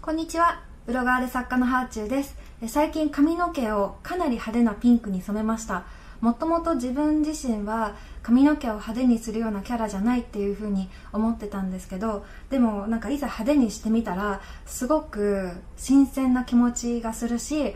[0.00, 0.62] こんにちは。
[0.86, 2.36] ブロガーで作家のハーチューです。
[2.68, 5.84] 最近髪の毛をかなり派手なピンクに染めました。
[6.20, 17.74] もともと自分自身は髪の毛を派手にするようなキャラじゃないっていう風に思ってたんですけどでもなんかいざ派手にしてみたらすごく新鮮な気持ちがするし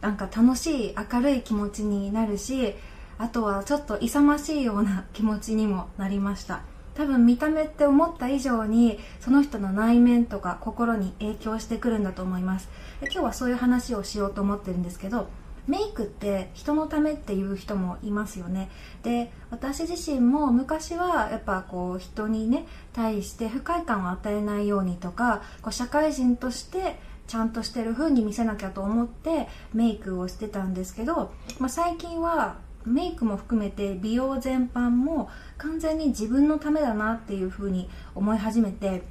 [0.00, 2.74] なんか楽しい明るい気持ちになるし
[3.18, 6.62] あとはちょっと勇ましいような気持ちにもなりました。
[6.98, 12.68] 多分見た目って思った以上にその人の内面とか心に影響してくるんだと思います。
[13.00, 15.28] で今日はそういう話をしようと思ってるんですけど
[15.68, 18.68] メイクって人のためっていう人もいますよね。
[19.04, 31.30] で私自身も昔はやっぱこう人にね対して不快感を与えないようにとかこう社会人としてちゃんとしてる風に見せなきゃと思ってメイクをしてたんですけど、
[31.60, 32.56] まあ、最近は
[32.88, 39.02] メイクも含めて美容全般も完全に自分のためだなっていう風に思い始めて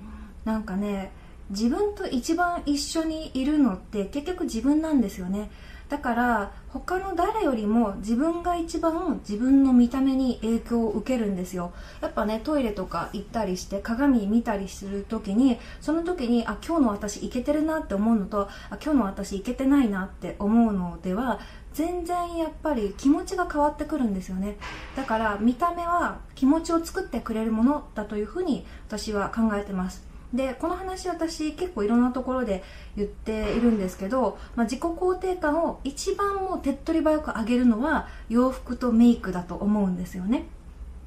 [0.45, 1.11] なんかね
[1.49, 5.49] 自分と一番一緒にいるのって結局自分なんですよね。
[5.89, 11.71] だから他の誰よりも自分が一番自分の見た目に影響を受けるんですよ。
[12.01, 21.39] やっぱねトイレとか行ったりして鏡見たりする時にその時にあ今日の私イケてるなって思うのとあ今日の私イケてないなって思うのでは
[21.77, 24.57] 全然やっぱり気持ちが変わってくるんですよね。
[24.95, 30.03] だから見た目は気持ちを作ってくれるものだというふうに私は考えてます。
[30.33, 32.63] でこの話私結構いろんなところで
[32.95, 40.47] 言っているんですけど、まあ、自己肯定感を一番もう手っ取り早く上げるのは洋服とメイクだと思うんですよね。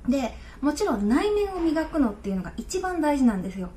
[0.08, 3.70] でもちろん内面を磨くのっていうのが一番大事なんですよ。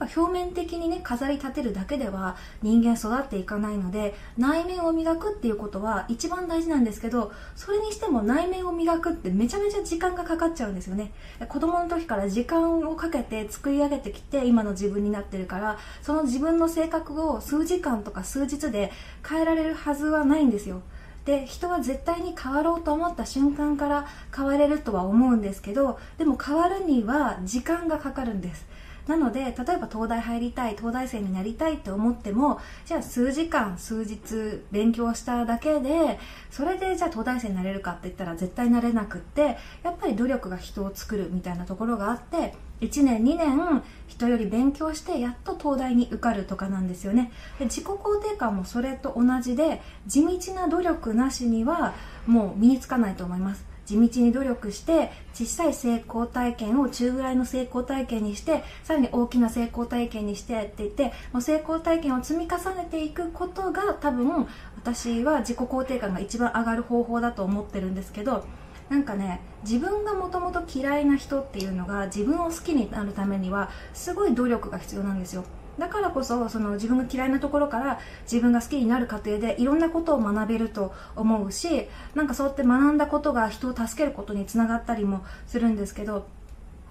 [0.00, 11.12] やっぱ表面的にね飾り立てるだけでは人間育っていかないので内面を磨くっていうことは一番大事なんですけどそれにしても内面を磨くってめちゃめちゃ時間がかかっちゃうんですよね。
[11.48, 18.92] 子供の時から時間をかけて作り上げてきて今の自分になってるからその自分の性格を数時間とか数日で
[19.28, 20.82] 変えられるはずはないんですよ。
[21.24, 28.66] で人は絶対に変わろうと思った瞬間から変われるとは思うんですけどでも変わるには時間がかかるんです。
[29.06, 36.18] なので例えば東大入りたい東大生になりたいって思ってもじゃあ数時間数日勉強しただけで
[36.50, 47.32] それでじゃあ東大生になれるかって言ったら絶対なれなくってやっぱり努力が人を作るみたいなところがあって1年2年人より勉強してやっと東大に受かるとかなんですよね。
[47.58, 51.94] で自己肯定感もそれと同じで地道な努力なしには
[52.26, 53.64] もう身につかないと思います。
[53.86, 68.44] 地道に努力して小さい成功体験を中ぐらいの成功体験にしてさらに大きな成功体験にしてって言ってもう成功体験を積み重ねていくことが多分私は自己肯定感が一番上がる方法だと思ってるんですけど
[68.90, 75.44] なんかね自分がもともと嫌いな人っていうのが自分を好きになるためにはすごい努力が必要なんですよ。
[75.78, 86.26] だからこそその自分が嫌いなところから自分が好きになる過程でいろんなことを学べると思うしなんかそうやって学んだことが人を助けることにつながったりもするんですけど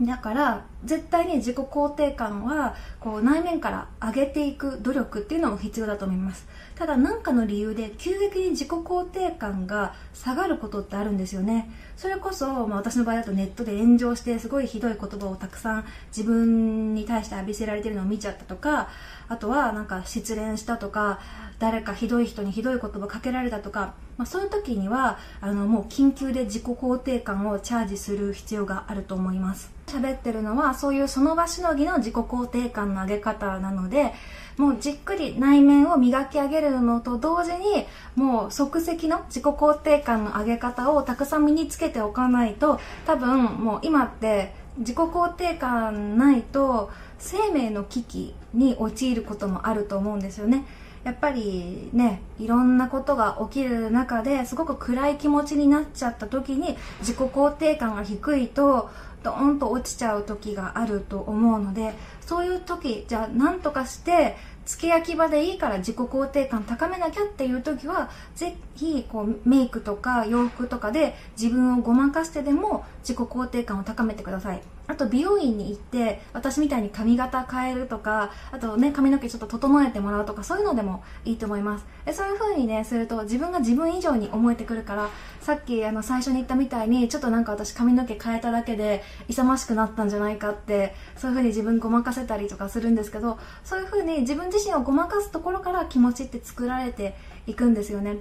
[0.01, 6.47] だから絶対に自己肯定感はこう内面から上げていく努力っていうのも必要だと思います。
[6.75, 11.69] ただ何かの理由で急激に自己肯定感が下がることってあるんですよね。
[11.97, 15.85] それこそ、まあ、私の場合だとネットで炎上してすごいひどい言葉をたくさん
[16.16, 18.88] 自分に対して浴びせられてるのを見ちゃったとか
[19.28, 21.19] あとはなんか失恋したとか
[21.59, 29.69] 誰かひどい人にひどい言葉かけられたとか、まあ、そういう時にはあのもう緊急で自己肯定感をチャージする必要があると思います。
[29.88, 34.13] 喋ってるのははそういうその場しのぎの自己肯定感の上げ方なので
[34.57, 37.85] もうじっくり内面を磨き上げるのと同時に
[38.16, 50.66] もう即席の自己肯定感の上げ方をたくさん身につけておかないと多分もう今って自己肯定感ないと生命の危機に陥ることもあると思うんですよね。
[51.03, 58.89] やっぱりねいろんなことが起きる中ですごく暗い気持ちになっちゃった時に自己肯定感が低いと
[59.23, 74.61] ドーンと落ちちゃう時があると思うのでそういう時じゃあ何とかして付け焼き場でいいから自己肯定感高めなきゃっていう時はぜひこうメイクとか洋服とかで自分をごまかしてでも自己肯定感を高めてください。
[74.87, 81.85] あと美容院に行って私みたいに髪型変えるとかあとね髪の毛ちょっと整えてもらうとかそういうのでもいいと思います。
[82.05, 85.09] でそういう風にねすると自分が自分以上に思えてくるから
[85.41, 97.16] さっきあの最初に言ったみたいにちょっとなんか私髪の毛変えただけで勇ましくなったんじゃないかってそういう風に自分ごまかせたりとかするんですけどそういう風に自分自身をごまかすところから気持ちって作られて
[97.46, 98.17] いくんですよね。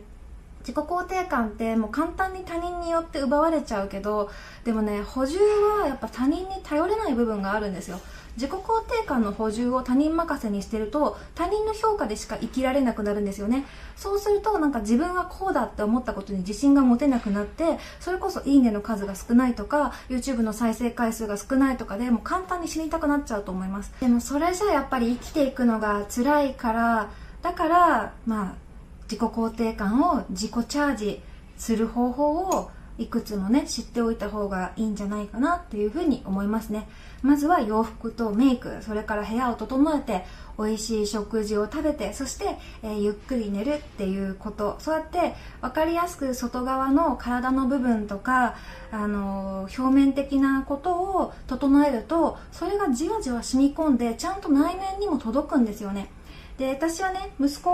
[0.61, 4.31] 自己肯定感ってもう簡単に他人によって奪われちゃうけど
[4.65, 5.39] でもね補充
[5.81, 8.01] はやっぱ他人に頼れない部分があるんですよ。
[8.37, 13.65] 自己肯定感の補充を他人任せにしてると他人の評価でしか生きられなくなるんですよね。
[13.97, 23.93] そうするとなんか自分はこうだって思ったことに自信が持てなくなってそれこそいいねの数が少ないとか YouTube の再生回数が少ないとかでもう簡単に死にたくなっちゃうと思います。
[24.01, 27.11] でもそれじゃやっぱり生きていくのが辛いから
[27.43, 28.68] だからまあ
[29.11, 31.23] 自己肯定感を自己チャージ
[31.57, 36.89] する方法をいくつもね知っておいた方がいいんじゃないかなっていうふうに思いますね。
[37.23, 40.25] まずは洋服とメイクそれから部屋を整えて
[40.59, 44.77] 美味しい食事を食べてそして、えー、ゆっくり寝るっていうこと。
[44.81, 48.57] そうやって分かりやすく外側の体の部分とか、
[48.91, 56.11] あのー、表面的なことを整えるとそれがじわじわ染み込んでちゃんと内面にも届くんですよね。
[56.59, 57.71] で私はね息子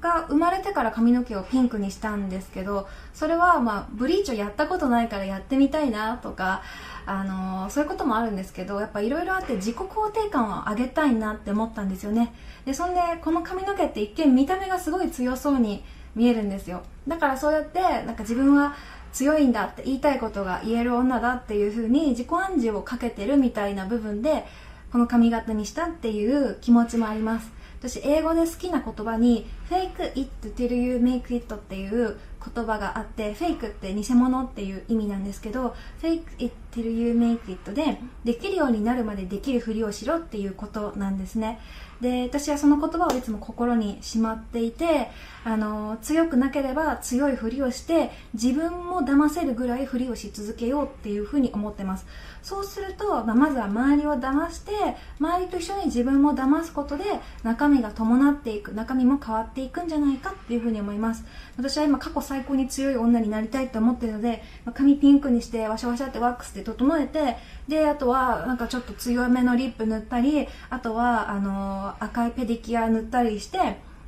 [0.00, 6.62] が生まれてから髪の毛をピンクにしたんですけどそれはまあブリーチをやったことないからやってみたいなとか
[7.06, 12.34] あのー、そういうこともあるんですけどやっぱいろいろあって自己肯定感を上げたいなって思ったんですよね。
[12.64, 15.84] でそんでこの髪の毛って一見見た目がすごい強そうに
[16.16, 16.82] 見えるんですよ。
[17.06, 18.74] だからそうやってなんか自分は
[19.12, 24.44] 強いんだって言いたいことが言える女だっていう風に自己暗示をかけてるみたいな部分で
[24.90, 27.63] この髪型にしたっていう気持ちもあります。
[27.86, 32.18] 私英語で好きな言葉に fake it till you make it っていう
[32.54, 41.60] 言葉があってフェイクって偽物っていう意味なんですけど fake it till you make it でできるようになるまでできるふりをしろっていうことなんですね。
[42.04, 45.08] で私はその言葉をいつも心にしまっていて
[45.42, 52.06] あの強くなければ強いふりをして自分も騙せるぐらいふりをし続けようっていうふうに思ってます。
[52.42, 54.72] そうすると、まあ、まずは周りを騙して
[55.18, 57.04] 周りと一緒に自分も騙すことで
[57.42, 61.24] 中身が伴っていく中身も変わっていくんじゃないかっていうふうに思います。
[61.56, 67.36] 私は今過去最高に強い女になりたいと思ってるので、まあ、髪ピンクにしてワシャワシャってワックスで整えて
[67.68, 73.58] であとはなんかちょっと強めのリップ塗ったりあとはあの赤いペディキュア塗ったりして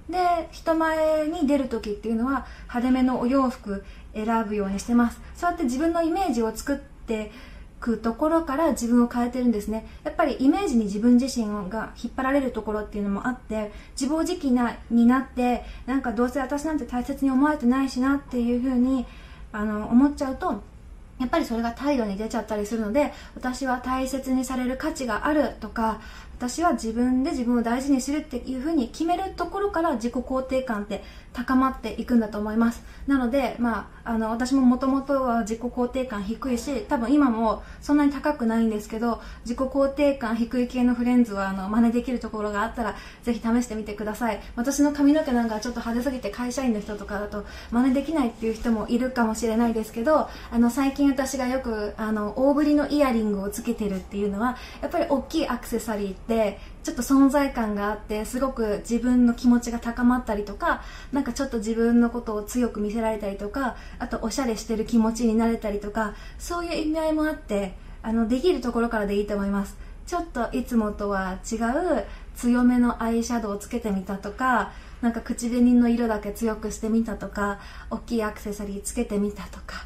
[0.08, 3.84] で人前に出る時っていうのは派手めのお洋服
[4.14, 5.20] 選ぶようにしてます。
[5.34, 7.32] そうやって自分のイメージを作って
[7.80, 9.86] くところから自分を変えてるんですね。
[10.04, 19.04] やっぱりイメージに自分自身が引っ張られるところっていうのもあって自暴自棄なになってなんかどうせ私なんて大切に思われてないしなっていうふうに
[19.52, 20.62] あの思っちゃうと
[21.18, 26.00] やっぱりそれが態度に出ちゃったりするので私は大切にされる価値があるとか
[26.38, 31.02] 私は自分で自分を大事にするっていうふうに決めるところから自己肯定感って
[31.32, 32.82] 高まっていくんだと思います。
[33.06, 44.40] なので、まあ、あの私ももともとは自己肯定感低いし多分今もそんなに高くないんですけど自己肯定感低い系のフレンズはあの真似できるところがあったらぜひ試してみてください。
[44.56, 60.82] 私の髪の毛なんかちょっと派手すぎて会社員の人とかだと真似できないっていう人もいるかもしれないですけどあの最近私がよくあの大ぶりのイヤリングをつけてるっていうのはやっぱり大きいアクセサリーってちょっと存在感があってすごく自分の気持ちが高まったりとか
[61.12, 69.76] なんかちょっと自分のことを強く見せられたりとかあとおしゃれしてる気持ちになれたりとかそういう意味合いもあってあのできるところからでいいと思います。
[70.06, 72.04] ちょっといつもとは違う
[72.36, 74.70] 強めのアイシャドウをつけてみたとか
[75.02, 77.58] なんか口紅の色だけ強くしてみたとか
[77.90, 79.84] 大きいアクセサリーつけてみたとか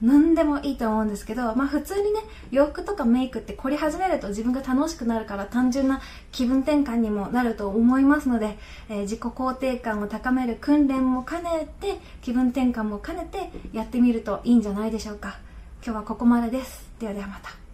[0.00, 6.00] 何でもいいと思うんですけど、まあ普通にね、洋服とかメイクって凝り始めると自分が楽しくなるから単純な
[6.30, 8.58] 気分転換にもなると思いますので、
[8.88, 15.38] えー、自己肯定感を高める訓練も兼ねて、気分転換も兼ねてやってみるといいんじゃないでしょうか。
[15.84, 16.88] 今日はここまでです。
[17.00, 17.67] ではではまた。